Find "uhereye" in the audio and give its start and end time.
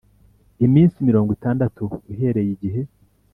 2.11-2.49